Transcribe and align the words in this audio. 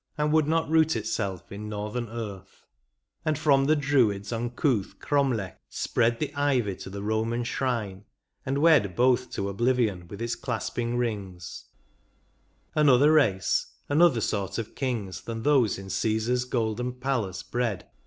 And 0.17 0.33
would 0.33 0.47
not 0.47 0.67
root 0.67 0.95
itself 0.95 1.51
in 1.51 1.69
northern 1.69 2.09
earth; 2.09 2.65
And 3.23 3.37
from 3.37 3.65
the 3.65 3.75
Druid's 3.75 4.33
uncouth 4.33 4.97
cromlech 4.97 5.59
spread 5.69 6.19
The 6.19 6.33
ivy 6.33 6.75
to 6.77 6.89
the 6.89 7.03
Eoman 7.03 7.45
shrine, 7.45 8.05
and 8.43 8.57
wed 8.57 8.95
Both 8.95 9.29
to 9.33 9.47
oblivion 9.47 10.07
with 10.07 10.19
its 10.19 10.35
clasping 10.35 10.97
rings; 10.97 11.65
Another 12.73 13.11
race, 13.13 13.73
another 13.89 14.21
sort 14.21 14.57
of 14.57 14.73
kings 14.73 15.21
Than 15.21 15.43
those 15.43 15.77
in 15.77 15.85
CsBsar's 15.85 16.45
golden 16.45 16.93
palace 16.93 17.43
bred. 17.43 17.87